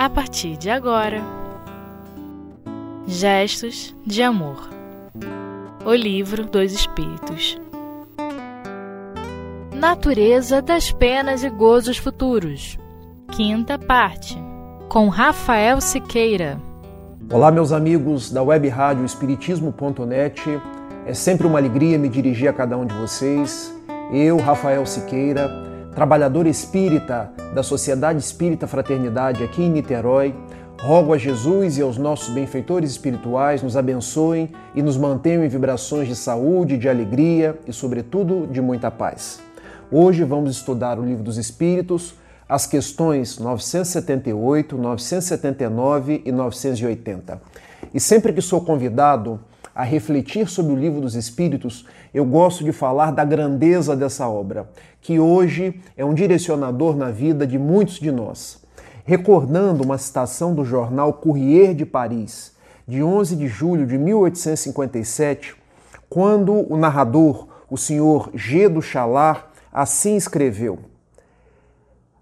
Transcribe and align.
a 0.00 0.08
partir 0.08 0.56
de 0.56 0.70
agora. 0.70 1.20
Gestos 3.06 3.94
de 4.06 4.22
Amor 4.22 4.70
O 5.84 5.92
Livro 5.92 6.46
dos 6.46 6.72
Espíritos 6.72 7.60
Natureza 9.74 10.62
das 10.62 10.90
Penas 10.90 11.44
e 11.44 11.50
Gozos 11.50 11.98
Futuros 11.98 12.78
Quinta 13.30 13.78
parte 13.78 14.38
Com 14.88 15.08
Rafael 15.08 15.82
Siqueira 15.82 16.58
Olá, 17.30 17.50
meus 17.50 17.70
amigos 17.70 18.32
da 18.32 18.42
web 18.42 18.66
rádio 18.68 19.04
Espiritismo.net. 19.04 20.40
É 21.04 21.12
sempre 21.12 21.46
uma 21.46 21.58
alegria 21.58 21.98
me 21.98 22.08
dirigir 22.08 22.48
a 22.48 22.54
cada 22.54 22.76
um 22.76 22.86
de 22.86 22.94
vocês. 22.94 23.70
Eu, 24.10 24.38
Rafael 24.38 24.86
Siqueira, 24.86 25.69
trabalhador 26.00 26.46
espírita 26.46 27.30
da 27.54 27.62
Sociedade 27.62 28.18
Espírita 28.18 28.66
Fraternidade 28.66 29.44
aqui 29.44 29.64
em 29.64 29.68
Niterói, 29.68 30.34
rogo 30.80 31.12
a 31.12 31.18
Jesus 31.18 31.76
e 31.76 31.82
aos 31.82 31.98
nossos 31.98 32.32
benfeitores 32.32 32.90
espirituais 32.90 33.62
nos 33.62 33.76
abençoem 33.76 34.48
e 34.74 34.82
nos 34.82 34.96
mantenham 34.96 35.44
em 35.44 35.48
vibrações 35.48 36.08
de 36.08 36.16
saúde, 36.16 36.78
de 36.78 36.88
alegria 36.88 37.58
e, 37.66 37.72
sobretudo, 37.74 38.46
de 38.46 38.62
muita 38.62 38.90
paz. 38.90 39.42
Hoje 39.92 40.24
vamos 40.24 40.52
estudar 40.52 40.98
o 40.98 41.04
Livro 41.04 41.22
dos 41.22 41.36
Espíritos, 41.36 42.14
as 42.48 42.64
questões 42.64 43.38
978, 43.38 44.78
979 44.78 46.22
e 46.24 46.32
980. 46.32 47.42
E 47.92 48.00
sempre 48.00 48.32
que 48.32 48.40
sou 48.40 48.62
convidado 48.62 49.38
a 49.80 49.82
refletir 49.82 50.46
sobre 50.46 50.74
o 50.74 50.76
Livro 50.76 51.00
dos 51.00 51.14
Espíritos, 51.14 51.86
eu 52.12 52.22
gosto 52.22 52.62
de 52.62 52.70
falar 52.70 53.12
da 53.12 53.24
grandeza 53.24 53.96
dessa 53.96 54.28
obra, 54.28 54.68
que 55.00 55.18
hoje 55.18 55.80
é 55.96 56.04
um 56.04 56.12
direcionador 56.12 56.94
na 56.94 57.10
vida 57.10 57.46
de 57.46 57.58
muitos 57.58 57.94
de 57.94 58.12
nós. 58.12 58.62
Recordando 59.06 59.82
uma 59.82 59.96
citação 59.96 60.54
do 60.54 60.66
jornal 60.66 61.14
Courrier 61.14 61.74
de 61.74 61.86
Paris, 61.86 62.52
de 62.86 63.02
11 63.02 63.34
de 63.36 63.48
julho 63.48 63.86
de 63.86 63.96
1857, 63.96 65.56
quando 66.10 66.70
o 66.70 66.76
narrador, 66.76 67.48
o 67.70 67.78
senhor 67.78 68.28
G. 68.34 68.68
do 68.68 68.82
Chalar, 68.82 69.50
assim 69.72 70.14
escreveu: 70.14 70.78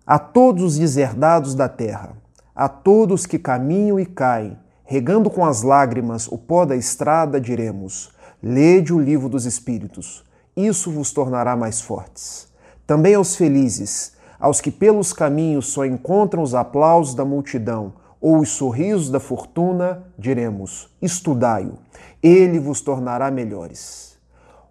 a 0.06 0.17
todos 0.17 0.62
os 0.62 0.78
deserdados 0.78 1.56
da 1.56 1.69
terra, 1.69 2.12
a 2.55 2.69
todos 2.69 3.27
que 3.27 3.37
caminham 3.37 3.98
e 3.98 4.06
caem, 4.06 4.56
regando 4.91 5.28
com 5.28 5.44
as 5.44 5.62
lágrimas 5.62 6.27
o 6.28 6.39
pó 6.39 6.64
da 6.64 6.75
estrada, 6.75 7.39
diremos: 7.39 8.11
Lede 8.42 8.94
o 8.94 8.98
livro 8.98 9.28
dos 9.28 9.44
Espíritos, 9.44 10.25
isso 10.56 10.91
vos 10.91 11.12
tornará 11.12 11.55
mais 11.55 11.83
fortes. 11.83 12.48
Também 12.86 13.14
aos 13.14 13.36
felizes, 13.36 14.14
aos 14.41 14.62
que 14.62 14.70
pelos 14.70 15.12
caminhos 15.12 15.66
só 15.66 15.84
encontram 15.84 16.42
os 16.42 16.55
aplausos 16.55 17.14
da 17.14 17.22
multidão 17.22 17.92
ou 18.19 18.39
os 18.39 18.48
sorrisos 18.48 19.11
da 19.11 19.20
fortuna, 19.20 20.05
diremos: 20.19 20.89
Estudai-o, 21.03 21.75
ele 22.22 22.59
vos 22.59 22.81
tornará 22.81 23.31
melhores. 23.31 24.16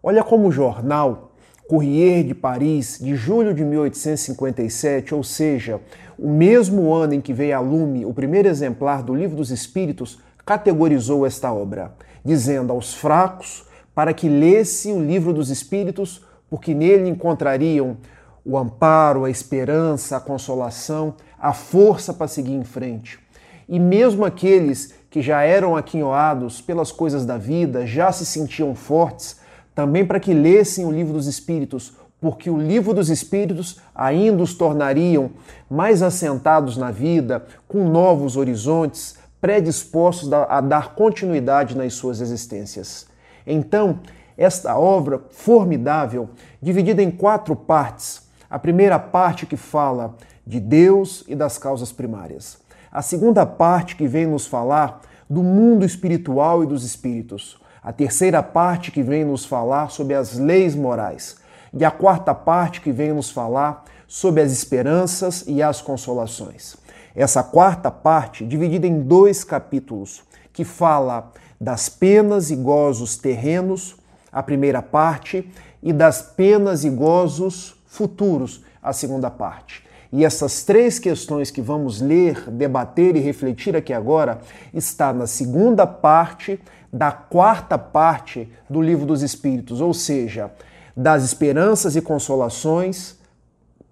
Olha 0.01 0.23
como 0.23 0.47
o 0.47 0.51
jornal 0.51 1.27
Courrier 1.67 2.23
de 2.23 2.33
Paris, 2.33 2.97
de 3.01 3.15
julho 3.15 3.53
de 3.53 3.63
1857, 3.63 5.13
ou 5.13 5.21
seja, 5.21 5.81
o 6.17 6.29
mesmo 6.29 6.93
ano 6.93 7.13
em 7.13 7.21
que 7.21 7.33
veio 7.33 7.57
a 7.57 7.59
lume 7.59 8.05
o 8.05 8.13
primeiro 8.13 8.47
exemplar 8.47 9.03
do 9.03 9.13
Livro 9.13 9.35
dos 9.35 9.51
Espíritos, 9.51 10.19
categorizou 10.45 11.25
esta 11.25 11.51
obra, 11.51 11.93
dizendo 12.23 12.71
aos 12.71 12.93
fracos 12.93 13.65
para 13.93 14.13
que 14.13 14.29
lesse 14.29 14.93
o 14.93 15.01
Livro 15.01 15.33
dos 15.33 15.49
Espíritos, 15.49 16.23
porque 16.49 16.73
nele 16.73 17.09
encontrariam 17.09 17.97
o 18.45 18.57
amparo, 18.57 19.25
a 19.25 19.29
esperança, 19.29 20.15
a 20.15 20.21
consolação, 20.21 21.15
a 21.38 21.51
força 21.51 22.13
para 22.13 22.29
seguir 22.29 22.53
em 22.53 22.63
frente. 22.63 23.19
E 23.67 23.77
mesmo 23.77 24.23
aqueles 24.23 24.94
que 25.09 25.22
já 25.22 25.41
eram 25.41 25.75
aquinhoados 25.75 26.61
pelas 26.61 26.94
coisas 26.94 27.25
da 27.25 27.38
vida, 27.38 27.85
já 27.85 28.09
se 28.13 28.25
sentiam 28.25 28.73
fortes, 28.73 29.41
também 29.77 30.03
para 30.03 30.19
que 30.19 30.33
lessem 30.33 30.85
o 30.85 30.91
livro 30.91 31.13
dos 31.13 31.27
Espíritos, 31.27 31.93
porque 32.19 32.49
o 32.49 32.57
livro 32.57 32.95
dos 32.95 33.11
Espíritos 33.11 33.79
ainda 33.93 34.41
os 34.41 34.55
tornariam 34.55 35.29
mais 35.69 36.01
assentados 36.01 36.77
na 36.77 36.89
vida, 36.89 37.45
com 37.67 37.88
novos 37.88 38.35
horizontes, 38.38 39.19
predispostos 39.39 40.33
a 40.33 40.59
dar 40.61 40.95
continuidade 40.95 41.77
nas 41.77 41.93
suas 41.93 42.21
existências. 42.21 43.05
Então, 43.45 43.99
esta 44.35 44.75
obra 44.75 45.21
formidável, 45.29 46.27
dividida 46.59 47.03
em 47.03 47.11
quatro 47.11 47.55
partes. 47.55 48.23
A 48.49 48.57
primeira 48.57 48.97
parte 48.97 49.45
que 49.45 49.55
fala 49.55 50.15
de 50.44 50.59
Deus 50.59 51.23
e 51.27 51.35
das 51.35 51.59
causas 51.59 51.91
primárias. 51.91 52.57
A 52.91 53.03
segunda 53.03 53.45
parte 53.45 53.95
que 53.95 54.07
vem 54.07 54.25
nos 54.25 54.47
falar 54.47 55.01
do 55.29 55.44
mundo 55.44 55.85
espiritual 55.85 56.63
e 56.63 56.65
dos 56.65 56.83
espíritos 56.83 57.59
a 57.88 57.94
terceira 57.94 58.44
parte 58.44 58.92
que 58.92 59.02
vem 59.02 59.24
nos 59.24 59.46
falar 59.46 59.92
sobre 59.92 60.14
as 60.14 60.38
leis 60.38 60.75
morais, 60.75 61.38
e 61.74 61.86
a 61.86 61.90
quarta 61.90 62.36
parte 62.36 62.81
que 62.81 62.92
vem 62.92 63.14
nos 63.14 63.30
falar 63.30 63.86
sobre 64.06 64.42
as 64.42 64.52
esperanças 64.52 65.46
e 65.48 65.64
as 65.64 65.81
consolações. 65.81 66.75
Essa 67.16 67.42
quarta 67.42 67.90
parte, 67.90 68.46
dividida 68.46 68.86
em 68.86 69.00
dois 69.00 69.46
capítulos, 69.46 70.22
que 70.52 70.66
fala 70.66 71.31
das 71.62 71.88
penas 71.88 72.52
e 72.52 72.58
gozos 72.58 73.16
terrenos, 73.16 73.96
a 74.34 74.44
primeira 74.44 74.81
parte, 74.81 75.50
e 75.81 75.94
das 75.94 76.22
penas 76.22 76.84
e 76.84 76.90
gozos 76.90 77.81
futuros, 77.86 78.66
a 78.84 78.92
segunda 78.92 79.31
parte. 79.31 79.88
E 80.12 80.25
essas 80.25 80.64
três 80.64 81.00
questões 81.00 81.52
que 81.52 81.62
vamos 81.62 82.02
ler, 82.02 82.50
debater 82.50 83.16
e 83.16 83.19
refletir 83.19 83.78
aqui 83.78 83.94
agora 83.94 84.40
está 84.74 85.14
na 85.14 85.28
segunda 85.28 85.88
parte 85.88 86.59
da 86.92 87.12
quarta 87.12 87.78
parte 87.78 88.52
do 88.70 88.81
Livro 88.81 89.06
dos 89.06 89.22
Espíritos, 89.22 89.81
ou 89.81 89.94
seja, 89.94 90.52
das 90.96 91.24
esperanças 91.24 91.96
e 91.96 92.02
consolações, 92.02 93.18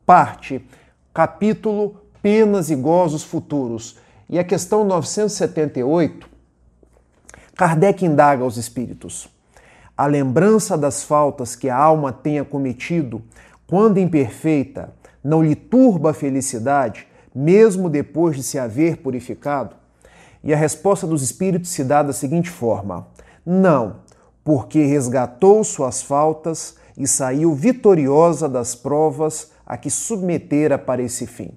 parte, 0.06 0.66
capítulo 1.14 2.02
Penas 2.22 2.70
e 2.70 2.76
Gozos 2.76 3.24
Futuros. 3.24 3.98
E 4.28 4.40
a 4.40 4.44
questão 4.44 4.84
978, 4.84 6.28
Kardec 7.56 8.04
indaga 8.04 8.44
aos 8.44 8.58
espíritos: 8.58 9.30
a 9.96 10.08
lembrança 10.08 10.78
das 10.78 11.04
faltas 11.04 11.56
que 11.56 11.70
a 11.70 11.78
alma 11.78 12.12
tenha 12.12 12.44
cometido, 12.44 13.22
quando 13.68 14.00
imperfeita, 14.00 14.94
não 15.24 15.44
lhe 15.44 15.56
turba 15.56 16.12
a 16.12 16.14
felicidade, 16.14 17.08
mesmo 17.34 17.90
depois 17.90 18.36
de 18.36 18.44
se 18.44 18.58
haver 18.58 18.98
purificado? 18.98 19.76
E 20.46 20.54
a 20.54 20.58
resposta 20.58 21.08
dos 21.08 21.24
espíritos 21.24 21.72
se 21.72 21.84
dá 21.84 22.04
da 22.04 22.14
seguinte 22.14 22.52
forma: 22.52 23.08
Não, 23.44 23.96
porque 24.44 24.86
resgatou 24.86 25.64
suas 25.64 26.04
faltas 26.04 26.76
e 26.96 27.08
saiu 27.08 27.56
vitoriosa 27.56 28.48
das 28.48 28.76
provas 28.76 29.52
a 29.66 29.76
que 29.76 29.90
submetera 29.90 30.78
para 30.78 31.02
esse 31.02 31.26
fim. 31.26 31.50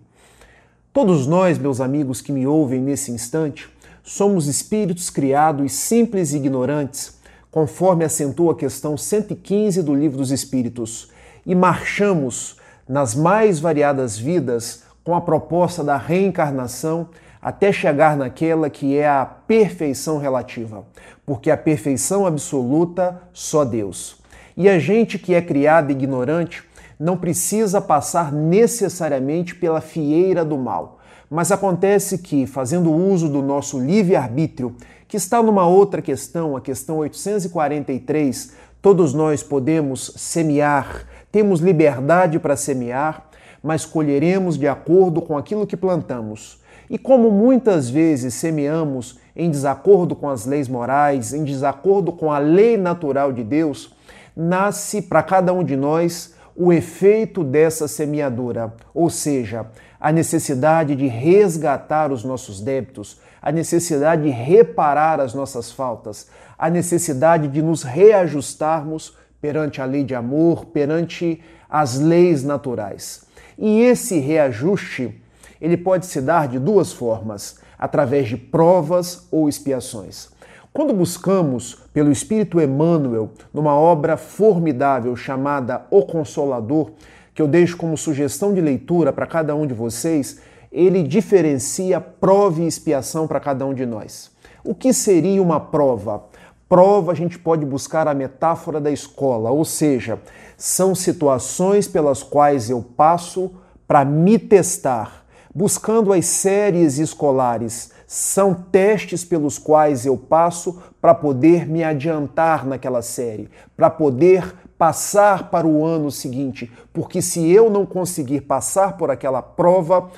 Todos 0.91 1.27
nós, 1.27 1.59
meus 1.59 1.83
amigos 1.83 2.23
que 2.23 2.33
me 2.33 2.47
ouvem 2.47 2.81
nesse 2.81 3.13
instante, 3.13 3.69
somos 4.03 4.47
espíritos 4.47 5.11
criados 5.11 5.73
simples 5.73 6.33
e 6.33 6.39
ignorantes, 6.39 7.19
conforme 7.51 8.07
acentua 8.07 8.53
a 8.53 8.57
questão 8.57 8.97
115 8.97 9.83
do 9.83 9.95
Livro 9.95 10.17
dos 10.17 10.31
Espíritos, 10.31 11.11
e 11.45 11.55
marchamos 11.55 12.57
nas 12.89 13.15
mais 13.15 13.61
variadas 13.61 14.17
vidas 14.17 14.83
com 15.05 15.15
a 15.15 15.21
proposta 15.21 15.85
da 15.85 15.99
reencarnação 15.99 17.11
até 17.41 17.73
chegar 17.73 18.17
naquela 18.17 18.69
que 18.69 18.97
é 18.97 19.09
a 19.09 19.25
perfeição 19.25 20.19
relativa, 20.19 20.85
porque 21.25 21.51
a 21.51 21.57
perfeição 21.57 22.27
absoluta 22.27 23.23
só 23.33 23.65
Deus. 23.65 24.19
E 24.57 24.69
a 24.69 24.79
gente 24.79 25.19
que 25.19 25.35
é 25.35 25.41
criada 25.41 25.93
ignorante 25.93 26.65
não 26.99 27.17
precisa 27.17 27.81
passar 27.81 28.33
necessariamente 28.33 29.55
pela 29.55 29.81
fieira 29.81 30.45
do 30.45 30.59
mal. 30.59 30.99
Mas 31.31 31.53
acontece 31.53 32.19
que, 32.19 32.47
fazendo 32.47 32.91
uso 32.93 33.29
do 33.29 33.43
nosso 33.43 33.79
livre-arbítrio, 33.79 34.75
que 35.07 35.17
está 35.17 35.43
numa 35.43 35.67
outra 35.67 36.03
questão, 36.03 36.57
a 36.57 36.61
questão 36.61 36.99
843, 36.99 38.53
todos 38.83 39.15
nós 39.15 39.43
podemos 39.43 40.13
semear, 40.17 41.07
temos 41.31 41.61
liberdade 41.61 42.39
para 42.39 42.57
semear, 42.57 43.29
mas 43.63 43.85
colheremos 43.85 44.57
de 44.57 44.67
acordo 44.67 45.21
com 45.21 45.37
aquilo 45.37 45.67
que 45.67 45.77
plantamos. 45.77 46.61
E 46.91 46.97
como 46.97 47.31
muitas 47.31 47.91
vezes 47.91 48.35
semeamos 48.35 49.19
em 49.37 49.51
desacordo 49.51 50.17
com 50.17 50.29
as 50.29 50.47
leis 50.47 50.69
morais, 50.69 51.33
em 51.33 51.45
desacordo 51.45 52.13
com 52.13 52.33
a 52.33 52.39
lei 52.39 52.77
natural 52.77 53.33
de 53.33 53.45
Deus, 53.45 53.95
nasce 54.37 55.03
para 55.03 55.23
cada 55.23 55.53
um 55.53 55.63
de 55.63 55.77
nós 55.77 56.35
o 56.57 56.73
efeito 56.73 57.45
dessa 57.45 57.87
semeadura, 57.87 58.75
ou 58.93 59.09
seja, 59.09 59.67
a 60.01 60.11
necessidade 60.11 60.97
de 60.97 61.07
resgatar 61.07 62.11
os 62.11 62.25
nossos 62.25 62.61
débitos, 62.61 63.21
a 63.41 63.53
necessidade 63.53 64.23
de 64.23 64.31
reparar 64.31 65.21
as 65.21 65.35
nossas 65.35 65.71
faltas, 65.71 66.29
a 66.59 66.69
necessidade 66.69 67.47
de 67.47 67.63
nos 67.63 67.85
reajustarmos 67.85 69.17
perante 69.41 69.81
a 69.81 69.85
lei 69.85 70.03
de 70.03 70.17
amor, 70.17 70.67
perante 70.67 71.41
as 71.71 71.99
leis 71.99 72.43
naturais. 72.43 73.25
E 73.57 73.81
esse 73.83 74.19
reajuste 74.19 75.21
ele 75.61 75.77
pode 75.77 76.07
se 76.07 76.21
dar 76.21 76.49
de 76.49 76.59
duas 76.59 76.93
formas: 76.93 77.61
através 77.79 78.29
de 78.29 78.37
provas 78.37 79.27
ou 79.31 79.49
expiações. 79.49 80.29
Quando 80.73 80.93
buscamos 80.93 81.75
pelo 81.93 82.13
Espírito 82.13 82.61
Emmanuel 82.61 83.31
numa 83.53 83.75
obra 83.75 84.17
formidável 84.17 85.17
chamada 85.17 85.87
O 85.91 86.03
Consolador, 86.03 86.91
que 87.35 87.43
eu 87.43 87.49
deixo 87.49 87.77
como 87.77 87.97
sugestão 87.97 88.53
de 88.53 88.61
leitura 88.61 89.13
para 89.13 89.27
cada 89.27 89.55
um 89.55 89.67
de 89.67 89.75
vocês, 89.75 90.41
ele 90.71 91.03
diferencia 91.03 92.01
prova 92.01 92.61
e 92.61 92.67
expiação 92.67 93.27
para 93.27 93.41
cada 93.41 93.65
um 93.65 93.73
de 93.73 93.87
nós. 93.87 94.31
O 94.63 94.75
que 94.75 94.93
seria 94.93 95.43
uma 95.43 95.59
prova? 95.59 96.25
Prova 96.69 97.13
a 97.13 97.15
gente 97.15 97.39
pode 97.39 97.65
buscar 97.65 98.07
a 98.07 98.13
metáfora 98.13 98.79
da 98.79 98.91
escola, 98.91 99.51
ou 99.51 99.65
seja, 99.65 100.19
são 100.57 100.95
situações 100.95 101.89
pelas 101.89 102.23
quais 102.23 102.69
eu 102.69 102.83
passo 102.83 103.51
para 103.87 104.05
me 104.05 104.39
testar, 104.39 105.18
buscando 105.55 106.13
as 106.13 106.27
séries 106.27 106.99
escolares. 106.99 107.91
São 108.07 108.55
testes 108.55 109.25
pelos 109.25 109.59
quais 109.59 110.07
eu 110.07 110.17
passo 110.17 110.81
para 111.01 111.15
poder 111.15 111.69
me 111.69 111.85
adiantar 111.85 112.67
naquela 112.67 113.03
série, 113.03 113.51
para 113.77 113.91
poder 113.91 114.55
passar 114.79 115.51
para 115.51 115.67
o 115.67 115.85
ano 115.85 116.11
seguinte, 116.11 116.73
porque 116.93 117.21
se 117.21 117.51
eu 117.51 117.69
não 117.69 117.85
conseguir 117.85 118.43
passar 118.43 118.97
por 118.97 119.11
aquela 119.11 119.43
prova, 119.43 120.11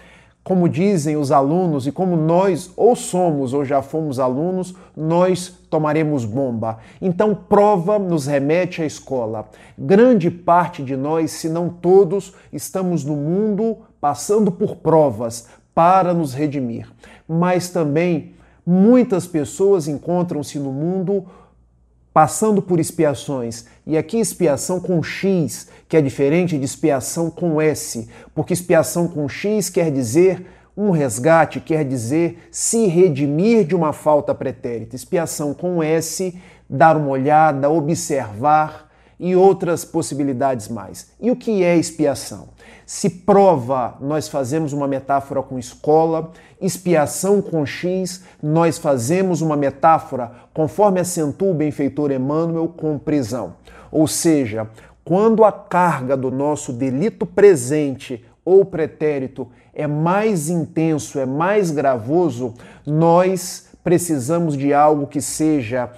como 0.42 0.68
dizem 0.68 1.16
os 1.16 1.30
alunos 1.30 1.86
e 1.86 1.92
como 1.92 2.16
nós 2.16 2.72
ou 2.76 2.96
somos 2.96 3.52
ou 3.52 3.64
já 3.64 3.82
fomos 3.82 4.18
alunos, 4.18 4.74
nós 4.96 5.48
tomaremos 5.68 6.24
bomba. 6.24 6.78
Então, 7.00 7.34
prova 7.34 7.98
nos 7.98 8.26
remete 8.26 8.82
à 8.82 8.86
escola. 8.86 9.48
Grande 9.78 10.30
parte 10.30 10.82
de 10.82 10.96
nós, 10.96 11.30
se 11.32 11.48
não 11.48 11.68
todos, 11.68 12.34
estamos 12.52 13.04
no 13.04 13.16
mundo 13.16 13.78
passando 14.00 14.50
por 14.50 14.76
provas 14.76 15.48
para 15.74 16.14
nos 16.14 16.32
redimir. 16.32 16.88
Mas 17.28 17.68
também 17.68 18.34
muitas 18.64 19.26
pessoas 19.26 19.86
encontram-se 19.88 20.58
no 20.58 20.72
mundo 20.72 21.26
passando 22.12 22.60
por 22.60 22.80
expiações. 22.80 23.66
E 23.86 23.96
aqui 23.96 24.18
expiação 24.18 24.80
com 24.80 25.02
X, 25.02 25.68
que 25.88 25.96
é 25.96 26.00
diferente 26.00 26.58
de 26.58 26.64
expiação 26.64 27.30
com 27.30 27.60
S, 27.60 28.08
porque 28.34 28.52
expiação 28.52 29.08
com 29.08 29.28
X 29.28 29.70
quer 29.70 29.90
dizer 29.90 30.46
um 30.76 30.90
resgate, 30.90 31.60
quer 31.60 31.84
dizer 31.84 32.48
se 32.50 32.86
redimir 32.86 33.64
de 33.64 33.74
uma 33.74 33.92
falta 33.92 34.34
pretérita. 34.34 34.96
Expiação 34.96 35.52
com 35.52 35.82
S, 35.82 36.34
dar 36.68 36.96
uma 36.96 37.08
olhada, 37.08 37.68
observar 37.68 38.88
e 39.18 39.36
outras 39.36 39.84
possibilidades 39.84 40.68
mais. 40.68 41.10
E 41.20 41.30
o 41.30 41.36
que 41.36 41.62
é 41.62 41.76
expiação? 41.76 42.48
Se 42.92 43.08
prova, 43.08 43.96
nós 44.00 44.26
fazemos 44.26 44.72
uma 44.72 44.88
metáfora 44.88 45.40
com 45.44 45.60
escola, 45.60 46.32
expiação 46.60 47.40
com 47.40 47.64
X, 47.64 48.24
nós 48.42 48.78
fazemos 48.78 49.40
uma 49.40 49.56
metáfora, 49.56 50.32
conforme 50.52 50.98
acentua 50.98 51.52
o 51.52 51.54
benfeitor 51.54 52.10
Emmanuel, 52.10 52.66
com 52.66 52.98
prisão. 52.98 53.54
Ou 53.92 54.08
seja, 54.08 54.68
quando 55.04 55.44
a 55.44 55.52
carga 55.52 56.16
do 56.16 56.32
nosso 56.32 56.72
delito 56.72 57.24
presente 57.24 58.24
ou 58.44 58.64
pretérito 58.64 59.46
é 59.72 59.86
mais 59.86 60.48
intenso, 60.48 61.20
é 61.20 61.24
mais 61.24 61.70
gravoso, 61.70 62.54
nós 62.84 63.68
precisamos 63.84 64.56
de 64.56 64.74
algo 64.74 65.06
que 65.06 65.20
seja 65.20 65.92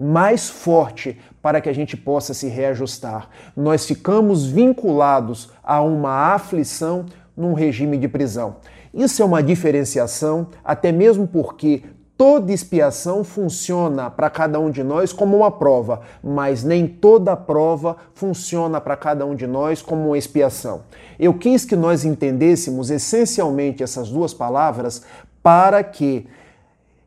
mais 0.00 0.48
forte 0.48 1.20
para 1.42 1.60
que 1.60 1.68
a 1.68 1.72
gente 1.72 1.96
possa 1.96 2.32
se 2.32 2.48
reajustar. 2.48 3.28
Nós 3.54 3.84
ficamos 3.84 4.46
vinculados 4.46 5.50
a 5.62 5.82
uma 5.82 6.34
aflição 6.34 7.04
num 7.36 7.52
regime 7.52 7.98
de 7.98 8.08
prisão. 8.08 8.56
Isso 8.92 9.22
é 9.22 9.24
uma 9.24 9.42
diferenciação, 9.42 10.48
até 10.64 10.90
mesmo 10.90 11.26
porque 11.26 11.82
toda 12.16 12.52
expiação 12.52 13.22
funciona 13.24 14.10
para 14.10 14.28
cada 14.28 14.58
um 14.58 14.70
de 14.70 14.82
nós 14.82 15.12
como 15.12 15.38
uma 15.38 15.50
prova, 15.50 16.02
mas 16.22 16.64
nem 16.64 16.86
toda 16.86 17.36
prova 17.36 17.96
funciona 18.14 18.80
para 18.80 18.96
cada 18.96 19.24
um 19.24 19.34
de 19.34 19.46
nós 19.46 19.80
como 19.80 20.08
uma 20.08 20.18
expiação. 20.18 20.82
Eu 21.18 21.34
quis 21.34 21.64
que 21.64 21.76
nós 21.76 22.04
entendêssemos 22.04 22.90
essencialmente 22.90 23.82
essas 23.82 24.10
duas 24.10 24.34
palavras 24.34 25.02
para 25.42 25.82
que 25.82 26.26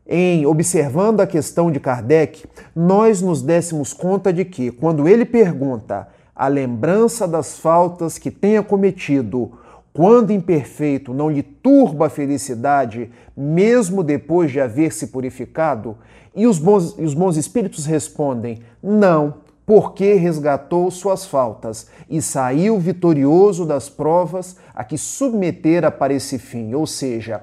em 0.06 0.44
observando 0.46 1.20
a 1.20 1.26
questão 1.26 1.70
de 1.70 1.80
Kardec, 1.80 2.44
nós 2.74 3.22
nos 3.22 3.42
dessemos 3.42 3.92
conta 3.92 4.32
de 4.32 4.44
que, 4.44 4.70
quando 4.70 5.08
ele 5.08 5.24
pergunta 5.24 6.08
a 6.34 6.48
lembrança 6.48 7.26
das 7.26 7.58
faltas 7.58 8.18
que 8.18 8.30
tenha 8.30 8.62
cometido, 8.62 9.52
quando 9.92 10.32
imperfeito, 10.32 11.14
não 11.14 11.30
lhe 11.30 11.42
turba 11.42 12.06
a 12.06 12.10
felicidade, 12.10 13.10
mesmo 13.36 14.02
depois 14.02 14.50
de 14.50 14.60
haver 14.60 14.92
se 14.92 15.06
purificado? 15.06 15.96
E 16.34 16.46
os 16.46 16.58
bons, 16.58 16.96
e 16.98 17.04
os 17.04 17.14
bons 17.14 17.36
espíritos 17.36 17.86
respondem: 17.86 18.60
não, 18.82 19.34
porque 19.64 20.14
resgatou 20.14 20.90
suas 20.90 21.24
faltas 21.24 21.86
e 22.10 22.20
saiu 22.20 22.78
vitorioso 22.78 23.64
das 23.64 23.88
provas 23.88 24.56
a 24.74 24.82
que 24.82 24.98
submetera 24.98 25.90
para 25.90 26.12
esse 26.12 26.38
fim. 26.38 26.74
Ou 26.74 26.86
seja, 26.86 27.42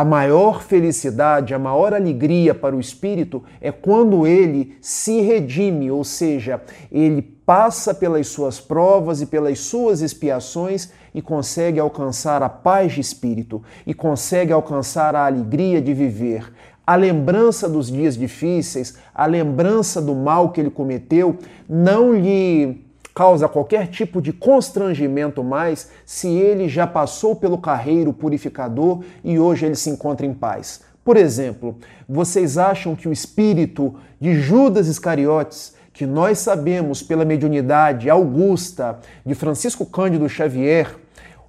a 0.00 0.04
maior 0.04 0.62
felicidade, 0.62 1.52
a 1.52 1.58
maior 1.58 1.92
alegria 1.92 2.54
para 2.54 2.74
o 2.74 2.80
espírito 2.80 3.44
é 3.60 3.70
quando 3.70 4.26
ele 4.26 4.78
se 4.80 5.20
redime, 5.20 5.90
ou 5.90 6.02
seja, 6.04 6.62
ele 6.90 7.20
passa 7.20 7.92
pelas 7.92 8.28
suas 8.28 8.58
provas 8.58 9.20
e 9.20 9.26
pelas 9.26 9.58
suas 9.58 10.00
expiações 10.00 10.90
e 11.14 11.20
consegue 11.20 11.78
alcançar 11.78 12.42
a 12.42 12.48
paz 12.48 12.94
de 12.94 13.02
espírito 13.02 13.62
e 13.86 13.92
consegue 13.92 14.54
alcançar 14.54 15.14
a 15.14 15.26
alegria 15.26 15.82
de 15.82 15.92
viver. 15.92 16.50
A 16.86 16.96
lembrança 16.96 17.68
dos 17.68 17.90
dias 17.90 18.16
difíceis, 18.16 18.96
a 19.14 19.26
lembrança 19.26 20.00
do 20.00 20.14
mal 20.14 20.48
que 20.50 20.62
ele 20.62 20.70
cometeu, 20.70 21.36
não 21.68 22.14
lhe 22.14 22.89
causa 23.14 23.48
qualquer 23.48 23.88
tipo 23.88 24.20
de 24.20 24.32
constrangimento 24.32 25.42
mais 25.42 25.90
se 26.04 26.28
ele 26.28 26.68
já 26.68 26.86
passou 26.86 27.34
pelo 27.36 27.58
carreiro 27.58 28.12
purificador 28.12 29.02
e 29.22 29.38
hoje 29.38 29.66
ele 29.66 29.74
se 29.74 29.90
encontra 29.90 30.26
em 30.26 30.34
paz. 30.34 30.82
Por 31.04 31.16
exemplo, 31.16 31.76
vocês 32.08 32.58
acham 32.58 32.94
que 32.94 33.08
o 33.08 33.12
espírito 33.12 33.94
de 34.20 34.34
Judas 34.34 34.86
Iscariotes, 34.86 35.74
que 35.92 36.06
nós 36.06 36.38
sabemos 36.38 37.02
pela 37.02 37.24
mediunidade 37.24 38.08
augusta 38.08 38.98
de 39.24 39.34
Francisco 39.34 39.84
Cândido 39.84 40.28
Xavier, 40.28 40.94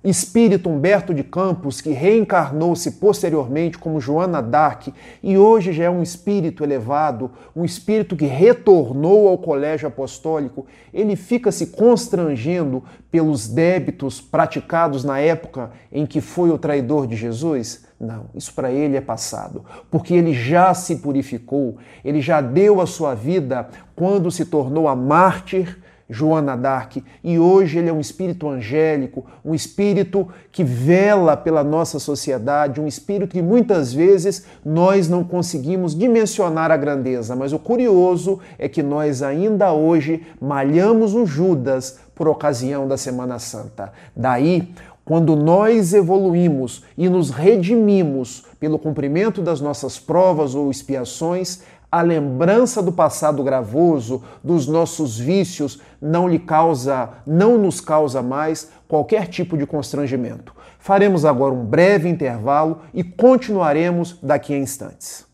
espírito 0.04 0.68
Humberto 0.68 1.14
de 1.14 1.24
Campos, 1.24 1.80
que 1.80 1.92
reencarnou-se 1.92 2.92
posteriormente 2.94 3.78
como 3.78 4.02
Joana 4.02 4.42
d'Arc 4.42 4.92
e 5.22 5.38
hoje 5.38 5.72
já 5.72 5.84
é 5.84 5.90
um 5.90 6.02
espírito 6.02 6.64
elevado, 6.64 7.30
um 7.56 7.64
espírito 7.64 8.16
que 8.16 8.26
retornou 8.26 9.28
ao 9.28 9.38
colégio 9.38 9.88
apostólico, 9.88 10.66
ele 10.92 11.16
fica 11.16 11.52
se 11.52 11.68
constrangendo 11.68 12.84
pelos 13.12 13.48
débitos 13.48 14.20
praticados 14.20 15.04
na 15.04 15.20
época 15.20 15.72
em 15.92 16.06
que 16.06 16.20
foi 16.20 16.50
o 16.50 16.58
traidor 16.58 17.06
de 17.06 17.16
Jesus? 17.16 17.86
Não, 18.00 18.26
isso 18.34 18.52
para 18.56 18.72
ele 18.72 18.98
é 18.98 19.02
passado, 19.02 19.64
porque 19.92 20.16
ele 20.16 20.34
já 20.34 20.74
se 20.74 20.96
purificou, 20.96 21.78
ele 22.04 22.20
já 22.20 22.42
deu 22.42 22.82
a 22.82 22.88
sua 22.88 23.14
vida 23.14 23.70
quando 23.96 24.32
se 24.32 24.46
tornou 24.46 24.88
a 24.88 24.96
mártir 24.96 25.78
Joana 26.12 26.58
d'Arc, 26.58 27.02
e 27.24 27.40
hoje 27.40 27.80
ele 27.80 27.90
é 27.90 27.94
um 27.94 28.02
espírito 28.02 28.50
angélico, 28.50 29.26
um 29.44 29.56
espírito 29.56 30.28
que 30.52 30.62
vela 30.62 31.38
pela 31.38 31.64
nossa 31.64 31.98
sociedade, 32.00 32.82
um 32.82 32.88
espírito 32.88 33.32
que 33.32 33.42
muitas 33.42 33.94
vezes 33.94 34.46
nós 34.64 35.08
não 35.08 35.24
conseguimos 35.24 35.98
dimensionar 35.98 36.70
a 36.70 36.76
grandeza, 36.76 37.34
mas 37.34 37.54
o 37.54 37.60
curioso 37.60 38.40
é 38.60 38.68
que 38.68 38.84
nós 38.84 39.24
ainda 39.24 39.72
hoje 39.72 40.22
malhamos 40.40 41.16
o 41.16 41.26
Judas 41.26 42.00
por 42.14 42.28
ocasião 42.28 42.88
da 42.88 42.98
Semana 42.98 43.40
Santa. 43.40 43.94
Daí, 44.14 44.68
quando 45.06 45.36
nós 45.36 45.94
evoluímos 45.94 46.84
e 46.98 47.10
nos 47.10 47.32
redimimos 47.32 48.46
pelo 48.60 48.78
cumprimento 48.78 49.42
das 49.42 49.60
nossas 49.60 49.98
provas 49.98 50.54
ou 50.54 50.70
expiações, 50.70 51.62
a 51.92 52.02
lembrança 52.02 52.82
do 52.82 52.92
passado 52.92 53.44
gravoso, 53.44 54.24
dos 54.42 54.66
nossos 54.66 55.20
vícios, 55.20 55.82
não 56.02 56.28
lhe 56.28 56.40
causa, 56.40 57.10
não 57.28 57.58
nos 57.58 57.82
causa 57.82 58.22
mais 58.22 58.70
qualquer 58.88 59.28
tipo 59.28 59.58
de 59.58 59.68
constrangimento. 59.68 60.56
Faremos 60.80 61.26
agora 61.26 61.54
um 61.54 61.66
breve 61.66 62.08
intervalo 62.08 62.82
e 62.94 63.04
continuaremos 63.04 64.18
daqui 64.24 64.54
a 64.54 64.58
instantes. 64.58 65.26